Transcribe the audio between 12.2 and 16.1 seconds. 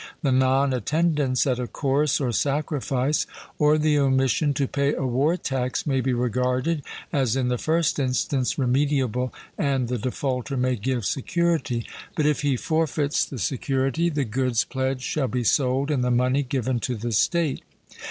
if he forfeits the security, the goods pledged shall be sold and the